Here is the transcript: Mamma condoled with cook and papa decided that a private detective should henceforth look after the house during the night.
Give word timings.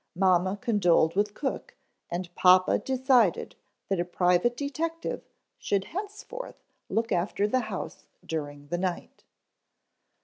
Mamma 0.15 0.57
condoled 0.59 1.15
with 1.15 1.35
cook 1.35 1.75
and 2.09 2.33
papa 2.33 2.79
decided 2.79 3.55
that 3.87 3.99
a 3.99 4.03
private 4.03 4.57
detective 4.57 5.21
should 5.59 5.83
henceforth 5.83 6.55
look 6.89 7.11
after 7.11 7.47
the 7.47 7.59
house 7.69 8.07
during 8.25 8.65
the 8.69 8.79
night. 8.79 9.23